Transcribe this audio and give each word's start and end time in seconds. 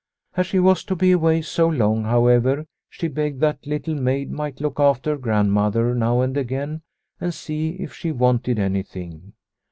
As 0.35 0.47
she 0.47 0.57
was 0.57 0.83
to 0.85 0.95
be 0.95 1.11
away 1.11 1.43
so 1.43 1.67
long, 1.67 2.05
however, 2.05 2.65
she 2.89 3.07
begged 3.07 3.39
that 3.41 3.67
Little 3.67 3.93
Maid 3.93 4.31
might 4.31 4.59
look 4.59 4.79
after 4.79 5.15
Grand 5.15 5.51
mother 5.53 5.93
now 5.93 6.21
and 6.21 6.35
again 6.35 6.81
and 7.19 7.31
see 7.31 7.73
if 7.73 7.93
she 7.93 8.11
wanted 8.11 8.57
anything. 8.57 9.33